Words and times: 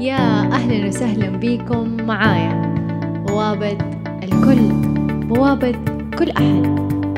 يا 0.00 0.18
أهلا 0.52 0.86
وسهلا 0.88 1.28
بكم 1.28 1.96
معايا. 2.06 2.74
بوابة 3.28 3.78
الكل 4.22 4.68
بوابة 5.28 5.72
كل 6.18 6.30
أحد 6.30 6.62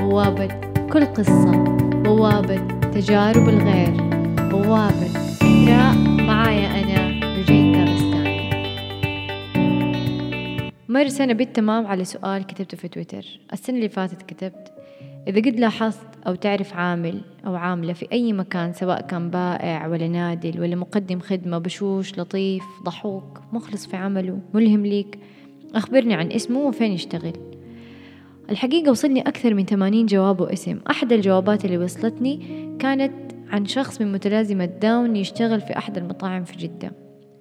بوابة 0.00 0.48
كل 0.92 1.04
قصة 1.04 1.64
بوابة 2.04 2.56
تجارب 2.80 3.48
الغير 3.48 3.90
بوابة 4.50 5.06
إثراء 5.42 5.96
معايا 6.26 6.68
أنا 6.82 7.20
رجيتا 7.38 7.84
رستاني 7.84 8.38
مر 10.88 11.08
سنة 11.08 11.32
بالتمام 11.32 11.86
على 11.86 12.04
سؤال 12.04 12.46
كتبته 12.46 12.76
في 12.76 12.88
تويتر. 12.88 13.24
السنة 13.52 13.76
اللي 13.76 13.88
فاتت 13.88 14.22
كتبت 14.22 14.72
إذا 15.28 15.40
قد 15.40 15.60
لاحظت 15.60 16.08
أو 16.26 16.34
تعرف 16.34 16.74
عامل 16.74 17.20
أو 17.46 17.56
عاملة 17.56 17.92
في 17.92 18.08
أي 18.12 18.32
مكان 18.32 18.72
سواء 18.72 19.00
كان 19.00 19.30
بائع 19.30 19.86
ولا 19.86 20.08
نادل 20.08 20.60
ولا 20.60 20.76
مقدم 20.76 21.20
خدمة 21.20 21.58
بشوش 21.58 22.18
لطيف 22.18 22.64
ضحوك 22.84 23.40
مخلص 23.52 23.86
في 23.86 23.96
عمله 23.96 24.40
ملهم 24.54 24.86
ليك 24.86 25.18
أخبرني 25.74 26.14
عن 26.14 26.32
اسمه 26.32 26.60
وفين 26.60 26.92
يشتغل. 26.92 27.32
الحقيقة 28.50 28.90
وصلني 28.90 29.20
أكثر 29.20 29.54
من 29.54 29.64
80 29.64 30.06
جواب 30.06 30.40
واسم. 30.40 30.78
أحد 30.90 31.12
الجوابات 31.12 31.64
اللي 31.64 31.78
وصلتني 31.78 32.40
كانت 32.78 33.12
عن 33.50 33.66
شخص 33.66 34.00
من 34.00 34.12
متلازمة 34.12 34.64
داون 34.64 35.16
يشتغل 35.16 35.60
في 35.60 35.78
أحد 35.78 35.98
المطاعم 35.98 36.44
في 36.44 36.56
جدة. 36.56 36.92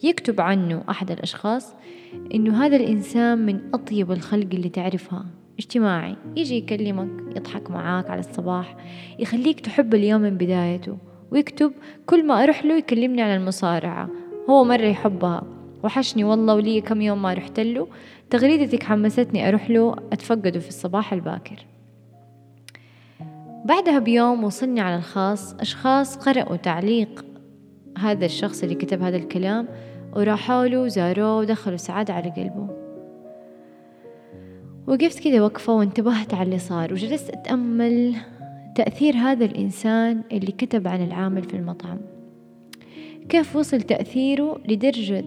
يكتب 0.04 0.42
عنه 0.42 0.84
أحد 0.90 1.12
الأشخاص 1.12 1.74
إنه 2.36 2.66
هذا 2.66 2.76
الإنسان 2.76 3.46
من 3.46 3.60
أطيب 3.74 4.12
الخلق 4.12 4.48
اللي 4.54 4.70
تعرفها. 4.70 5.26
اجتماعي 5.60 6.16
يجي 6.36 6.56
يكلمك 6.56 7.36
يضحك 7.38 7.72
معاك 7.72 8.10
على 8.10 8.20
الصباح 8.20 8.78
يخليك 9.20 9.60
تحب 9.60 9.94
اليوم 9.96 10.22
من 10.22 10.38
بدايته 10.38 10.98
ويكتب 11.32 11.72
كل 12.06 12.28
ما 12.28 12.44
أروح 12.44 12.66
له 12.66 12.78
يكلمني 12.78 13.22
عن 13.22 13.38
المصارعة. 13.38 14.10
هو 14.50 14.64
مرة 14.64 14.86
يحبها. 14.86 15.44
وحشني 15.84 16.24
والله 16.24 16.56
ولي 16.56 16.82
كم 16.82 17.02
يوم 17.02 17.22
ما 17.22 17.34
رحت 17.34 17.60
له. 17.60 17.88
تغريدتك 18.30 18.84
حمستني 18.84 19.48
أروح 19.48 19.70
له 19.70 19.96
أتفقده 20.14 20.60
في 20.60 20.68
الصباح 20.68 21.14
الباكر. 21.14 21.66
بعدها 23.66 24.00
بيوم 24.00 24.44
وصلني 24.44 24.82
على 24.82 24.96
الخاص 24.96 25.54
أشخاص 25.54 26.18
قرأوا 26.18 26.56
تعليق 26.56 27.26
هذا 27.98 28.26
الشخص 28.26 28.64
اللي 28.64 28.76
كتب 28.76 29.02
هذا 29.02 29.18
الكلام 29.18 29.68
وراحوا 30.16 30.66
له 30.66 30.88
زاروه 30.88 31.38
ودخلوا 31.38 31.78
سعادة 31.78 32.14
على 32.14 32.30
قلبه. 32.30 32.77
وقفت 34.88 35.20
كده 35.20 35.44
وقفة 35.44 35.74
وانتبهت 35.74 36.34
على 36.34 36.44
اللي 36.44 36.60
صار 36.60 36.94
وجلست 36.94 37.30
أتأمل 37.30 38.16
تأثير 38.76 39.16
هذا 39.16 39.46
الإنسان 39.46 40.22
اللي 40.32 40.52
كتب 40.52 40.88
عن 40.88 41.04
العامل 41.04 41.44
في 41.44 41.54
المطعم. 41.54 41.98
كيف 43.30 43.56
وصل 43.56 43.82
تأثيره 43.82 44.62
لدرجة 44.68 45.26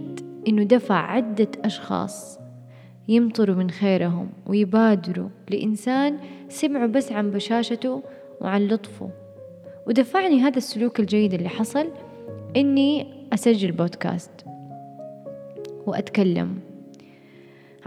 إنه 0.48 0.62
دفع 0.62 0.94
عدة 0.94 1.48
أشخاص 1.64 2.38
يمطروا 3.08 3.56
من 3.56 3.70
خيرهم 3.70 4.28
ويبادروا 4.46 5.28
لإنسان 5.50 6.18
سمعوا 6.48 6.86
بس 6.86 7.12
عن 7.12 7.30
بشاشته 7.30 8.02
وعن 8.40 8.68
لطفه. 8.68 9.10
ودفعني 9.86 10.40
هذا 10.40 10.56
السلوك 10.56 11.00
الجيد 11.00 11.34
اللي 11.34 11.48
حصل 11.48 11.86
إني 12.56 13.06
أسجل 13.32 13.72
بودكاست 13.72 14.44
وأتكلم. 15.86 16.69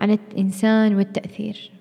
عن 0.03 0.11
الإنسان 0.11 0.95
والتأثير. 0.95 1.71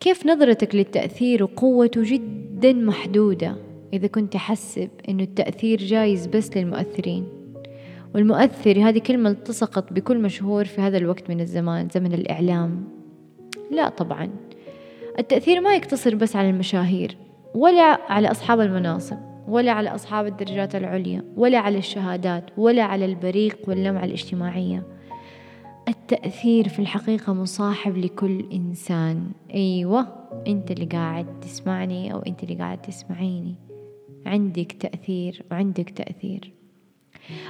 كيف 0.00 0.26
نظرتك 0.26 0.74
للتأثير 0.74 1.42
وقوته 1.42 2.02
جدا 2.04 2.72
محدودة 2.72 3.56
إذا 3.92 4.06
كنت 4.06 4.36
حسب 4.36 4.88
إنه 5.08 5.22
التأثير 5.22 5.78
جايز 5.78 6.26
بس 6.26 6.56
للمؤثرين؟ 6.56 7.28
والمؤثر 8.14 8.88
هذه 8.88 8.98
كلمة 8.98 9.30
التصقت 9.30 9.92
بكل 9.92 10.18
مشهور 10.18 10.64
في 10.64 10.80
هذا 10.80 10.96
الوقت 10.96 11.30
من 11.30 11.40
الزمان 11.40 11.88
زمن 11.88 12.12
الإعلام. 12.12 12.84
لا 13.70 13.88
طبعا. 13.88 14.30
التأثير 15.18 15.60
ما 15.60 15.74
يقتصر 15.74 16.14
بس 16.14 16.36
على 16.36 16.50
المشاهير 16.50 17.16
ولا 17.54 18.12
على 18.12 18.30
أصحاب 18.30 18.60
المناصب 18.60 19.16
ولا 19.48 19.72
على 19.72 19.94
أصحاب 19.94 20.26
الدرجات 20.26 20.74
العليا 20.74 21.24
ولا 21.36 21.58
على 21.58 21.78
الشهادات 21.78 22.44
ولا 22.56 22.82
على 22.82 23.04
البريق 23.04 23.58
واللمعة 23.68 24.04
الاجتماعية. 24.04 24.99
التأثير 25.90 26.68
في 26.68 26.78
الحقيقة 26.78 27.32
مصاحب 27.32 27.96
لكل 27.96 28.44
إنسان. 28.52 29.30
أيوة 29.54 30.06
أنت 30.46 30.70
اللي 30.70 30.84
قاعد 30.84 31.40
تسمعني 31.40 32.12
أو 32.12 32.18
أنت 32.18 32.42
اللي 32.42 32.54
قاعد 32.54 32.82
تسمعيني. 32.82 33.54
عندك 34.26 34.72
تأثير 34.72 35.42
وعندك 35.50 35.90
تأثير. 35.90 36.52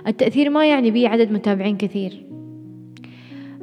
التأثير 0.06 0.50
ما 0.50 0.66
يعني 0.66 0.90
بيه 0.90 1.08
عدد 1.08 1.32
متابعين 1.32 1.76
كثير. 1.76 2.26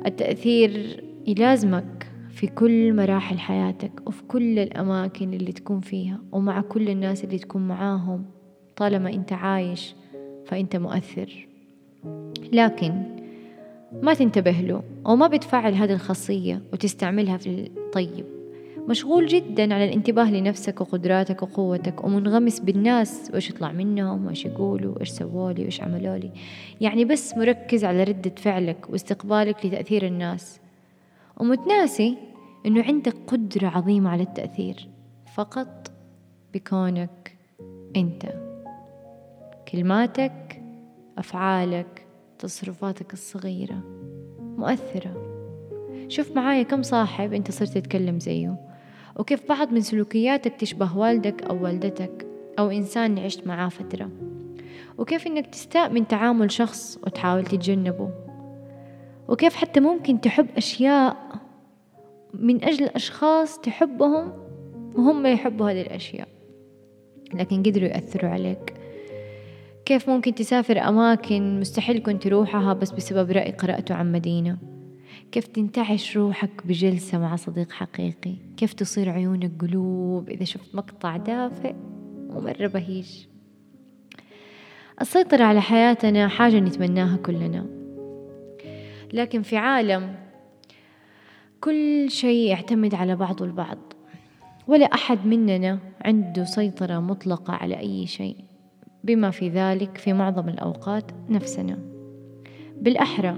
التأثير 0.05 1.03
يلازمك 1.27 2.11
في 2.31 2.47
كل 2.47 2.93
مراحل 2.93 3.39
حياتك 3.39 3.91
وفي 4.07 4.23
كل 4.23 4.59
الأماكن 4.59 5.33
اللي 5.33 5.51
تكون 5.51 5.79
فيها 5.79 6.19
ومع 6.31 6.61
كل 6.61 6.89
الناس 6.89 7.23
اللي 7.23 7.37
تكون 7.37 7.67
معاهم. 7.67 8.25
طالما 8.75 9.13
أنت 9.13 9.33
عايش 9.33 9.95
فأنت 10.45 10.75
مؤثر. 10.75 11.47
لكن 12.53 13.16
ما 14.01 14.13
تنتبه 14.13 14.51
له 14.51 14.83
أو 15.05 15.15
ما 15.15 15.27
بتفعل 15.27 15.73
هذه 15.73 15.93
الخاصية 15.93 16.61
وتستعملها 16.73 17.37
في 17.37 17.71
الطيب 17.77 18.25
مشغول 18.87 19.25
جدا 19.27 19.73
على 19.73 19.85
الانتباه 19.85 20.31
لنفسك 20.31 20.81
وقدراتك 20.81 21.43
وقوتك 21.43 22.03
ومنغمس 22.03 22.59
بالناس 22.59 23.29
وإيش 23.31 23.49
يطلع 23.49 23.71
منهم 23.71 24.25
وإيش 24.25 24.45
يقولوا 24.45 24.95
وإيش 24.95 25.09
سوولي 25.09 25.61
وإيش 25.61 25.81
عملولي 25.81 26.31
يعني 26.81 27.05
بس 27.05 27.37
مركز 27.37 27.85
على 27.85 28.03
ردة 28.03 28.31
فعلك 28.37 28.89
واستقبالك 28.89 29.65
لتأثير 29.65 30.05
الناس. 30.05 30.59
ومتناسي 31.37 32.17
إنه 32.65 32.83
عندك 32.83 33.15
قدرة 33.27 33.67
عظيمة 33.67 34.09
على 34.09 34.23
التأثير. 34.23 34.89
فقط 35.35 35.91
بكونك 36.53 37.37
أنت. 37.95 38.23
كلماتك 39.71 40.61
أفعالك 41.17 42.06
تصرفاتك 42.39 43.13
الصغيرة 43.13 43.83
مؤثرة. 44.39 45.23
شوف 46.07 46.35
معايا 46.35 46.63
كم 46.63 46.81
صاحب 46.81 47.33
أنت 47.33 47.51
صرت 47.51 47.77
تتكلم 47.77 48.19
زيه. 48.19 48.55
وكيف 49.15 49.49
بعض 49.49 49.71
من 49.71 49.81
سلوكياتك 49.81 50.55
تشبه 50.55 50.97
والدك 50.97 51.43
أو 51.43 51.63
والدتك 51.63 52.27
أو 52.59 52.69
إنسان 52.69 53.19
عشت 53.19 53.47
معاه 53.47 53.69
فترة. 53.69 54.09
وكيف 54.97 55.27
إنك 55.27 55.47
تستاء 55.47 55.89
من 55.93 56.07
تعامل 56.07 56.51
شخص 56.51 56.99
وتحاول 57.03 57.45
تتجنبه. 57.45 58.09
وكيف 59.27 59.55
حتى 59.55 59.79
ممكن 59.79 60.21
تحب 60.21 60.47
أشياء 60.57 61.17
من 62.33 62.63
أجل 62.63 62.85
أشخاص 62.85 63.59
تحبهم 63.59 64.33
وهم 64.95 65.25
يحبوا 65.25 65.71
هذه 65.71 65.81
الأشياء. 65.81 66.27
لكن 67.33 67.63
قدروا 67.63 67.87
يأثروا 67.87 68.31
عليك. 68.31 68.73
كيف 69.87 70.09
ممكن 70.09 70.35
تسافر 70.35 70.79
أماكن 70.79 71.59
مستحيل 71.59 71.99
كنت 71.99 72.23
تروحها 72.23 72.73
بس 72.73 72.91
بسبب 72.91 73.31
رأي 73.31 73.51
قرأته 73.51 73.95
عن 73.95 74.11
مدينة؟ 74.11 74.57
كيف 75.31 75.47
تنتعش 75.47 76.17
روحك 76.17 76.67
بجلسة 76.67 77.17
مع 77.19 77.35
صديق 77.35 77.71
حقيقي؟ 77.71 78.35
كيف 78.57 78.73
تصير 78.73 79.09
عيونك 79.09 79.51
قلوب 79.61 80.29
إذا 80.29 80.43
شفت 80.43 80.75
مقطع 80.75 81.17
دافئ 81.17 81.75
ومرة 82.29 82.67
بهيج؟ 82.67 83.25
السيطرة 85.01 85.43
على 85.43 85.61
حياتنا 85.61 86.27
حاجة 86.27 86.59
نتمناها 86.59 87.17
كلنا. 87.17 87.65
لكن 89.13 89.41
في 89.41 89.57
عالم 89.57 90.15
كل 91.61 92.11
شيء 92.11 92.49
يعتمد 92.49 92.95
على 92.95 93.15
بعضه 93.15 93.45
البعض. 93.45 93.93
ولا 94.67 94.85
أحد 94.85 95.25
مننا 95.25 95.79
عنده 96.01 96.43
سيطرة 96.43 96.99
مطلقة 96.99 97.53
على 97.53 97.79
أي 97.79 98.07
شيء. 98.07 98.47
بما 99.03 99.31
في 99.31 99.49
ذلك 99.49 99.97
في 99.97 100.13
معظم 100.13 100.49
الأوقات 100.49 101.11
نفسنا. 101.29 101.79
بالأحرى 102.81 103.37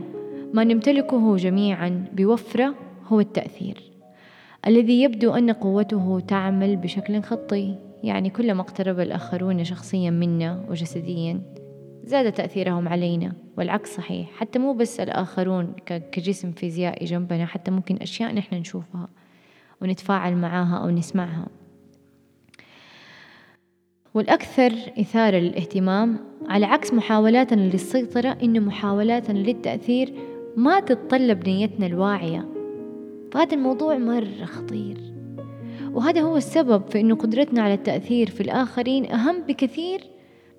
ما 0.54 0.64
نمتلكه 0.64 1.36
جميعا 1.36 2.06
بوفرة 2.14 2.76
هو 3.08 3.20
التأثير 3.20 3.90
الذي 4.68 5.02
يبدو 5.04 5.32
أن 5.32 5.52
قوته 5.52 6.20
تعمل 6.28 6.76
بشكل 6.76 7.22
خطي 7.22 7.76
يعني 8.04 8.30
كلما 8.30 8.62
اقترب 8.62 9.00
الآخرون 9.00 9.64
شخصيا 9.64 10.10
منا 10.10 10.66
وجسديا 10.70 11.42
زاد 12.04 12.32
تأثيرهم 12.32 12.88
علينا 12.88 13.34
والعكس 13.58 13.96
صحيح 13.96 14.30
حتى 14.32 14.60
مو 14.60 14.74
بس 14.74 15.00
الآخرون 15.00 15.74
كجسم 15.86 16.52
فيزيائي 16.52 17.06
جنبنا 17.06 17.46
حتى 17.46 17.72
ممكن 17.72 17.98
أشياء 18.02 18.34
نحن 18.34 18.56
نشوفها 18.56 19.08
ونتفاعل 19.82 20.36
معاها 20.36 20.78
أو 20.78 20.90
نسمعها. 20.90 21.48
والأكثر 24.20 24.74
إثارة 25.00 25.38
للاهتمام 25.38 26.20
على 26.48 26.66
عكس 26.66 26.94
محاولاتنا 26.94 27.62
للسيطرة 27.62 28.38
إن 28.44 28.62
محاولاتنا 28.62 29.38
للتأثير 29.38 30.14
ما 30.56 30.80
تتطلب 30.80 31.50
نيتنا 31.50 31.86
الواعية. 31.86 32.46
فهذا 33.32 33.56
الموضوع 33.56 33.98
مرة 33.98 34.46
خطير. 34.46 34.98
وهذا 35.94 36.22
هو 36.22 36.38
السبب 36.38 36.88
في 36.90 37.00
أنه 37.00 37.16
قدرتنا 37.16 37.62
على 37.62 37.74
التأثير 37.74 38.30
في 38.30 38.42
الآخرين 38.42 39.12
أهم 39.12 39.42
بكثير 39.48 40.02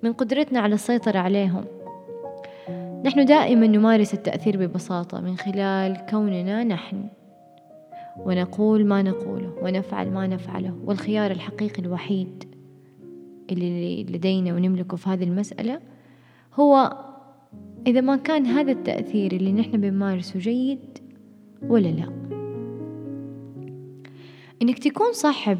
من 0.03 0.13
قدرتنا 0.13 0.59
على 0.59 0.75
السيطرة 0.75 1.19
عليهم. 1.19 1.65
نحن 3.05 3.25
دائما 3.25 3.67
نمارس 3.67 4.13
التأثير 4.13 4.57
ببساطة 4.57 5.21
من 5.21 5.37
خلال 5.37 6.05
كوننا 6.09 6.63
نحن. 6.63 7.03
ونقول 8.25 8.85
ما 8.85 9.01
نقوله 9.01 9.53
ونفعل 9.61 10.11
ما 10.11 10.27
نفعله 10.27 10.75
والخيار 10.85 11.31
الحقيقي 11.31 11.81
الوحيد. 11.81 12.50
اللي 13.51 14.03
لدينا 14.03 14.53
ونملكه 14.53 14.97
في 14.97 15.09
هذه 15.09 15.23
المسألة 15.23 15.79
هو 16.53 16.97
إذا 17.87 18.01
ما 18.01 18.15
كان 18.15 18.45
هذا 18.45 18.71
التأثير 18.71 19.31
اللي 19.31 19.51
نحن 19.51 19.71
بنمارسه 19.71 20.39
جيد 20.39 20.99
ولا 21.63 21.87
لا؟ 21.87 22.11
إنك 24.61 24.79
تكون 24.79 25.13
صاحب 25.13 25.57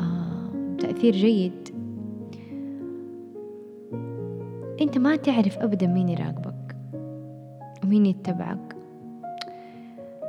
آه 0.00 0.76
تأثير 0.78 1.12
جيد 1.12 1.68
أنت 4.80 4.98
ما 4.98 5.16
تعرف 5.16 5.58
أبدا 5.58 5.86
مين 5.86 6.08
يراقبك 6.08 6.76
ومين 7.84 8.06
يتبعك. 8.06 8.76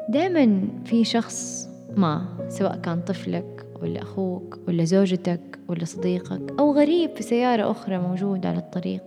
دائما 0.09 0.67
في 0.85 1.03
شخص 1.03 1.69
ما 1.97 2.25
سواء 2.49 2.77
كان 2.77 3.01
طفلك 3.01 3.66
ولا 3.81 4.01
أخوك 4.01 4.59
ولا 4.67 4.83
زوجتك 4.83 5.59
ولا 5.67 5.85
صديقك 5.85 6.53
أو 6.59 6.73
غريب 6.73 7.15
في 7.15 7.23
سيارة 7.23 7.71
أخرى 7.71 7.97
موجود 7.97 8.45
على 8.45 8.57
الطريق. 8.57 9.03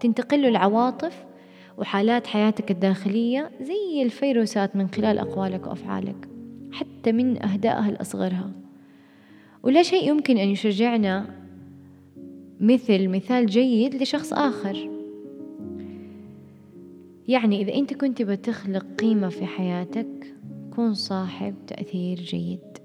تنتقل 0.00 0.42
له 0.42 0.48
العواطف 0.48 1.24
وحالات 1.78 2.26
حياتك 2.26 2.70
الداخلية 2.70 3.50
زي 3.60 4.02
الفيروسات 4.02 4.76
من 4.76 4.88
خلال 4.88 5.18
أقوالك 5.18 5.66
وأفعالك 5.66 6.28
حتى 6.72 7.12
من 7.12 7.42
أهدائها 7.42 7.88
الأصغرها 7.88 8.50
ولا 9.62 9.82
شيء 9.82 10.08
يمكن 10.08 10.38
أن 10.38 10.48
يشجعنا 10.48 11.26
مثل 12.60 13.08
مثال 13.08 13.46
جيد 13.46 14.02
لشخص 14.02 14.32
آخر. 14.32 14.90
يعني 17.28 17.62
إذا 17.62 17.74
أنت 17.74 17.94
كنت 17.94 18.22
بتخلق 18.22 18.86
قيمة 18.98 19.28
في 19.28 19.46
حياتك 19.46 20.34
كن 20.76 20.94
صاحب 20.94 21.54
تأثير 21.66 22.16
جيد. 22.16 22.81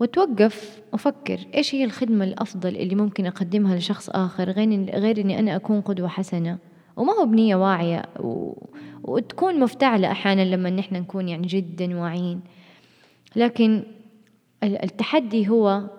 وتوقف 0.00 0.82
وفكر 0.92 1.38
إيش 1.54 1.74
هي 1.74 1.84
الخدمة 1.84 2.24
الأفضل 2.24 2.76
اللي 2.76 2.94
ممكن 2.94 3.26
أقدمها 3.26 3.76
لشخص 3.76 4.10
آخر 4.10 4.50
غير, 4.50 4.90
غير 4.90 5.20
إني 5.20 5.38
أنا 5.38 5.56
أكون 5.56 5.80
قدوة 5.80 6.08
حسنة؟ 6.08 6.58
وما 6.96 7.12
هو 7.12 7.26
بنية 7.26 7.56
واعية 7.56 8.02
و... 8.20 8.52
وتكون 9.02 9.60
مفتعلة 9.60 10.10
أحيانا 10.10 10.44
لما 10.44 10.70
نحن 10.70 10.94
نكون 10.94 11.28
يعني 11.28 11.46
جدا 11.46 12.00
واعيين. 12.00 12.40
لكن 13.36 13.82
التحدي 14.62 15.48
هو 15.48 15.90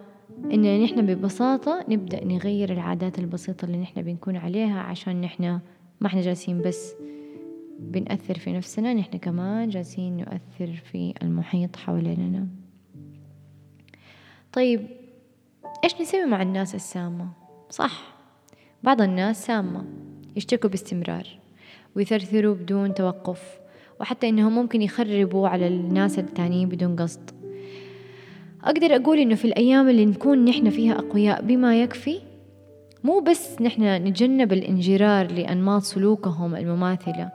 إن 0.53 0.83
نحن 0.83 1.05
ببساطة 1.05 1.85
نبدأ 1.89 2.25
نغير 2.25 2.73
العادات 2.73 3.19
البسيطة 3.19 3.65
اللي 3.65 3.77
نحن 3.77 4.01
بنكون 4.01 4.35
عليها 4.35 4.79
عشان 4.79 5.21
نحن 5.21 5.59
ما 6.01 6.07
إحنا 6.07 6.21
جالسين 6.21 6.61
بس 6.61 6.93
بنأثر 7.79 8.39
في 8.39 8.53
نفسنا 8.53 8.93
نحن 8.93 9.17
كمان 9.17 9.69
جالسين 9.69 10.17
نؤثر 10.17 10.73
في 10.91 11.13
المحيط 11.21 11.75
حواليننا. 11.75 12.47
طيب 14.53 14.87
إيش 15.83 16.01
نسوي 16.01 16.25
مع 16.25 16.41
الناس 16.41 16.75
السامة؟ 16.75 17.27
صح 17.69 18.15
بعض 18.83 19.01
الناس 19.01 19.45
سامة 19.45 19.85
يشتكوا 20.35 20.69
باستمرار 20.69 21.27
ويثرثروا 21.95 22.55
بدون 22.55 22.93
توقف 22.93 23.59
وحتى 23.99 24.29
إنهم 24.29 24.55
ممكن 24.55 24.81
يخربوا 24.81 25.47
على 25.47 25.67
الناس 25.67 26.19
التانيين 26.19 26.69
بدون 26.69 26.95
قصد 26.95 27.31
أقدر 28.63 28.95
أقول 28.95 29.19
إنه 29.19 29.35
في 29.35 29.45
الأيام 29.45 29.89
اللي 29.89 30.05
نكون 30.05 30.45
نحن 30.45 30.69
فيها 30.69 30.99
أقوياء 30.99 31.41
بما 31.41 31.81
يكفي 31.81 32.19
مو 33.03 33.19
بس 33.19 33.61
نحن 33.61 33.83
نتجنب 33.83 34.53
الانجرار 34.53 35.31
لأنماط 35.31 35.81
سلوكهم 35.81 36.55
المماثلة 36.55 37.31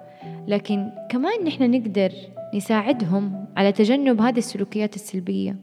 لكن 0.49 0.91
كمان 1.11 1.45
نحن 1.45 1.71
نقدر 1.71 2.13
نساعدهم 2.55 3.47
على 3.57 3.73
تجنب 3.73 4.21
هذه 4.21 4.39
السلوكيات 4.39 4.95
السلبية 4.97 5.57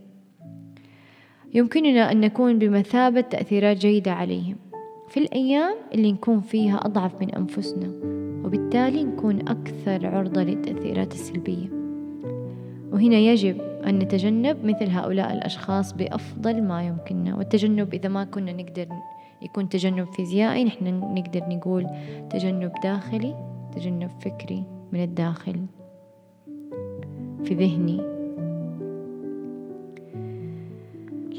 يمكننا 1.53 2.11
أن 2.11 2.19
نكون 2.21 2.59
بمثابة 2.59 3.21
تأثيرات 3.21 3.77
جيدة 3.77 4.11
عليهم. 4.11 4.55
في 5.07 5.19
الأيام 5.19 5.75
اللي 5.93 6.11
نكون 6.11 6.41
فيها 6.41 6.77
أضعف 6.77 7.21
من 7.21 7.35
أنفسنا 7.35 7.91
وبالتالي 8.45 9.03
نكون 9.03 9.39
أكثر 9.47 10.07
عرضة 10.07 10.43
للتأثيرات 10.43 11.13
السلبية. 11.13 11.67
وهنا 12.91 13.17
يجب 13.17 13.61
أن 13.61 13.99
نتجنب 13.99 14.65
مثل 14.65 14.89
هؤلاء 14.89 15.33
الأشخاص 15.33 15.93
بأفضل 15.93 16.63
ما 16.63 16.83
يمكننا. 16.83 17.35
والتجنب 17.35 17.93
إذا 17.93 18.09
ما 18.09 18.23
كنا 18.23 18.53
نقدر 18.53 18.87
يكون 19.41 19.69
تجنب 19.69 20.07
فيزيائي 20.13 20.63
نحن 20.63 20.99
نقدر 20.99 21.41
نقول 21.49 21.87
تجنب 22.29 22.71
داخلي 22.83 23.35
تجنب 23.75 24.09
فكري 24.21 24.63
من 24.91 25.03
الداخل. 25.03 25.65
في 27.43 27.53
ذهني 27.53 28.20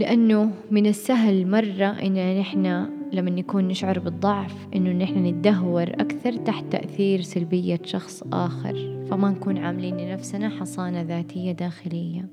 لأنه 0.00 0.50
من 0.70 0.86
السهل 0.86 1.46
مرة 1.50 1.86
إن 2.02 2.38
نحن 2.38 2.86
لما 3.12 3.30
نكون 3.30 3.68
نشعر 3.68 3.98
بالضعف 3.98 4.54
إنه 4.74 5.04
نحن 5.04 5.26
نتدهور 5.26 5.82
أكثر 5.82 6.32
تحت 6.32 6.64
تأثير 6.70 7.20
سلبية 7.20 7.80
شخص 7.84 8.22
آخر 8.32 9.06
فما 9.10 9.30
نكون 9.30 9.58
عاملين 9.58 9.96
لنفسنا 9.96 10.48
حصانة 10.48 11.02
ذاتية 11.02 11.52
داخلية. 11.52 12.28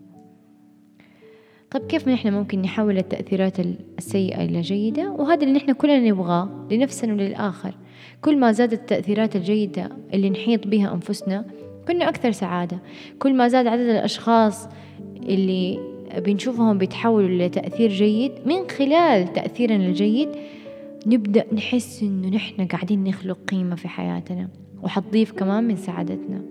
طيب 1.72 1.82
كيف 1.88 2.08
نحن 2.08 2.34
ممكن 2.34 2.62
نحول 2.62 2.98
التأثيرات 2.98 3.60
السيئة 3.98 4.44
إلى 4.44 4.62
جيدة؟ 4.62 5.12
وهذا 5.12 5.44
اللي 5.44 5.54
نحن 5.54 5.74
كلنا 5.74 6.00
نبغاه 6.00 6.68
لنفسنا 6.72 7.14
وللآخر. 7.14 7.76
كل 8.22 8.38
ما 8.38 8.52
زادت 8.52 8.74
التأثيرات 8.74 9.36
الجيدة 9.36 9.90
اللي 10.14 10.30
نحيط 10.30 10.68
بها 10.68 10.94
أنفسنا 10.94 11.46
كنا 11.88 12.10
أكثر 12.10 12.32
سعادة. 12.32 12.80
كل 13.20 13.34
ما 13.34 13.48
زاد 13.48 13.68
عدد 13.68 13.82
الأشخاص 13.90 14.68
اللي 15.16 15.80
بنشوفهم 16.18 16.78
بيتحولوا 16.78 17.48
لتأثير 17.48 17.90
جيد. 17.90 18.32
من 18.46 18.70
خلال 18.78 19.34
تأثيرنا 19.34 19.86
الجيد 19.86 20.30
نبدأ 21.08 21.46
نحس 21.54 22.04
إنه 22.04 22.30
نحن 22.30 22.68
قاعدين 22.68 23.04
نخلق 23.04 23.38
قيمة 23.48 23.76
في 23.76 23.88
حياتنا 23.88 24.50
وحتضيف 24.84 25.32
كمان 25.32 25.64
من 25.64 25.76
سعادتنا. 25.76 26.42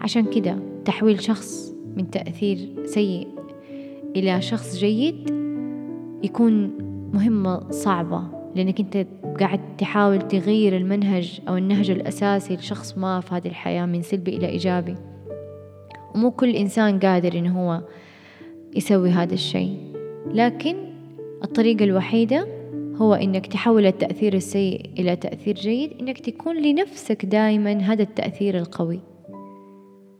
عشان 0.00 0.24
كده 0.24 0.58
تحويل 0.84 1.22
شخص 1.22 1.74
من 1.96 2.10
تأثير 2.10 2.58
سيء 2.84 3.28
إلى 4.16 4.42
شخص 4.42 4.76
جيد 4.76 5.30
يكون 6.22 6.78
مهمة 7.12 7.70
صعبة 7.70 8.22
لأنك 8.54 8.80
أنت 8.80 9.06
قاعد 9.40 9.76
تحاول 9.76 10.28
تغير 10.28 10.76
المنهج 10.76 11.40
أو 11.48 11.56
النهج 11.56 11.90
الأساسي 11.90 12.56
لشخص 12.56 12.98
ما 12.98 13.20
في 13.20 13.34
هذه 13.34 13.48
الحياة 13.48 13.86
من 13.86 14.02
سلبي 14.02 14.36
إلى 14.36 14.48
إيجابي. 14.48 14.94
ومو 16.14 16.30
كل 16.30 16.56
إنسان 16.56 16.98
قادر 16.98 17.38
إنه 17.38 17.60
هو 17.60 17.82
يسوي 18.76 19.10
هذا 19.10 19.34
الشيء. 19.34 19.78
لكن 20.34 20.76
الطريقة 21.44 21.84
الوحيدة 21.84 22.46
هو 22.96 23.14
إنك 23.14 23.46
تحول 23.46 23.86
التأثير 23.86 24.34
السيء 24.34 24.90
إلى 24.98 25.16
تأثير 25.16 25.54
جيد 25.54 25.92
إنك 26.00 26.18
تكون 26.18 26.56
لنفسك 26.62 27.26
دائما 27.26 27.72
هذا 27.72 28.02
التأثير 28.02 28.58
القوي. 28.58 29.00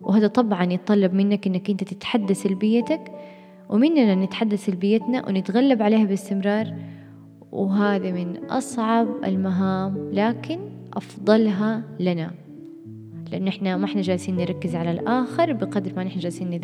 وهذا 0.00 0.26
طبعا 0.26 0.72
يتطلب 0.72 1.14
منك 1.14 1.46
إنك 1.46 1.70
أنت 1.70 1.84
تتحدى 1.84 2.34
سلبيتك 2.34 3.12
ومننا 3.68 4.14
نتحدى 4.14 4.56
سلبيتنا 4.56 5.28
ونتغلب 5.28 5.82
عليها 5.82 6.04
باستمرار. 6.04 6.74
وهذا 7.52 8.12
من 8.12 8.36
أصعب 8.36 9.08
المهام 9.24 10.10
لكن 10.12 10.58
أفضلها 10.94 11.82
لنا. 12.00 12.47
لأن 13.32 13.48
إحنا 13.48 13.76
ما 13.76 13.84
إحنا 13.84 14.02
جالسين 14.02 14.36
نركز 14.36 14.74
على 14.76 14.90
الآخر 14.90 15.52
بقدر 15.52 15.92
ما 15.96 16.06
إحنا 16.06 16.20
جالسين 16.20 16.60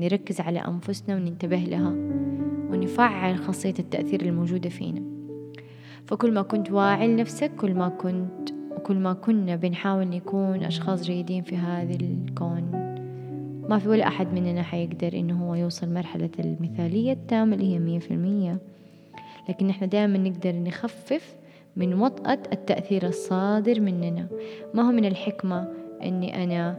نركز 0.00 0.40
على 0.40 0.58
أنفسنا 0.58 1.16
وننتبه 1.16 1.56
لها 1.56 1.90
ونفعل 2.70 3.38
خاصية 3.38 3.74
التأثير 3.78 4.22
الموجودة 4.22 4.68
فينا. 4.68 5.02
فكل 6.06 6.32
ما 6.32 6.42
كنت 6.42 6.70
واعي 6.70 7.08
لنفسك 7.08 7.50
كل 7.56 7.74
ما 7.74 7.88
كنت 7.88 8.50
وكل 8.76 8.96
ما 8.96 9.12
كنا 9.12 9.56
بنحاول 9.56 10.08
نكون 10.08 10.62
أشخاص 10.62 11.02
جيدين 11.02 11.42
في 11.42 11.56
هذا 11.56 11.94
الكون 11.94 12.70
ما 13.68 13.78
في 13.78 13.88
ولا 13.88 14.06
أحد 14.08 14.32
مننا 14.32 14.62
حيقدر 14.62 15.12
إنه 15.12 15.46
هو 15.46 15.54
يوصل 15.54 15.94
مرحلة 15.94 16.30
المثالية 16.38 17.12
التامة 17.12 17.54
اللي 17.54 17.74
هي 17.74 17.78
مية 17.78 17.98
في 17.98 18.10
المية. 18.10 18.58
لكن 19.48 19.70
إحنا 19.70 19.86
دائما 19.86 20.18
نقدر 20.18 20.52
نخفف 20.56 21.36
من 21.76 21.94
وطأة 21.94 22.38
التأثير 22.52 23.06
الصادر 23.06 23.80
مننا. 23.80 24.28
ما 24.74 24.82
هو 24.82 24.92
من 24.92 25.04
الحكمة 25.04 25.68
أني 26.02 26.44
أنا 26.44 26.76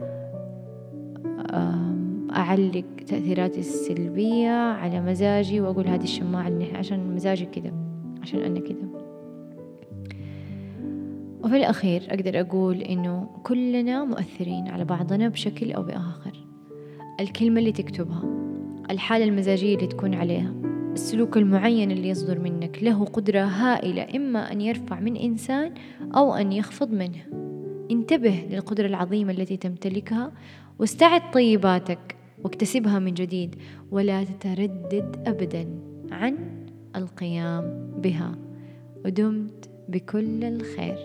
أعلق 2.36 2.84
تأثيراتي 3.06 3.60
السلبية 3.60 4.50
على 4.50 5.00
مزاجي 5.00 5.60
وأقول 5.60 5.86
هذه 5.86 6.02
الشماعة 6.02 6.52
عشان 6.74 7.14
مزاجي 7.14 7.46
كذا 7.46 7.72
عشان 8.22 8.40
أنا 8.40 8.60
كذا. 8.60 8.88
وفي 11.44 11.56
الأخير 11.56 12.02
أقدر 12.08 12.40
أقول 12.40 12.82
إنه 12.82 13.28
كلنا 13.42 14.04
مؤثرين 14.04 14.68
على 14.68 14.84
بعضنا 14.84 15.28
بشكل 15.28 15.72
أو 15.72 15.82
بآخر. 15.82 16.32
الكلمة 17.20 17.58
اللي 17.58 17.72
تكتبها 17.72 18.24
الحالة 18.90 19.24
المزاجية 19.24 19.74
اللي 19.74 19.86
تكون 19.86 20.14
عليها. 20.14 20.67
السلوك 20.92 21.36
المعين 21.36 21.90
اللي 21.90 22.08
يصدر 22.08 22.38
منك. 22.38 22.82
له 22.82 23.04
قدرة 23.04 23.40
هائلة 23.40 24.16
إما 24.16 24.52
أن 24.52 24.60
يرفع 24.60 25.00
من 25.00 25.16
إنسان 25.16 25.74
أو 26.16 26.34
أن 26.34 26.52
يخفض 26.52 26.92
منه. 26.92 27.24
انتبه 27.90 28.46
للقدرة 28.50 28.86
العظيمة 28.86 29.32
التي 29.32 29.56
تمتلكها 29.56 30.32
واستعد 30.78 31.30
طيباتك 31.32 32.16
واكتسبها 32.44 32.98
من 32.98 33.14
جديد 33.14 33.54
ولا 33.90 34.24
تتردد 34.24 35.22
أبدا 35.26 35.68
عن 36.10 36.36
القيام 36.96 37.92
بها. 38.02 38.38
ودمت 39.04 39.70
بكل 39.88 40.44
الخير. 40.44 40.98